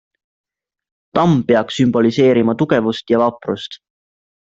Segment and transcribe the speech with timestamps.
[1.19, 3.83] Tamm peaks sümboliseerima tugevust ja vaprust.